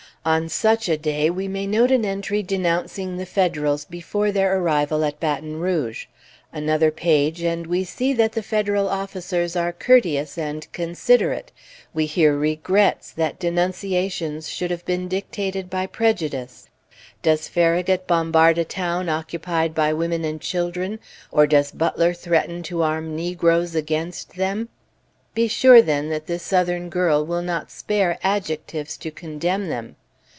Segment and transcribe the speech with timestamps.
[0.23, 5.03] On such a day, we may note an entry denouncing the Federals before their arrival
[5.03, 6.05] at Baton Rouge;
[6.53, 11.51] another page, and we see that the Federal officers are courteous and considerate,
[11.95, 16.69] we hear regrets that denunciations should have been dictated by prejudice.
[17.23, 20.99] Does Farragut bombard a town occupied by women and children,
[21.31, 24.69] or does Butler threaten to arm negroes against them?
[25.33, 29.95] Be sure, then, that this Southern girl will not spare adjectives to condemn them!